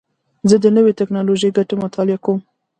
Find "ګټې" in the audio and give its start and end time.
1.57-1.75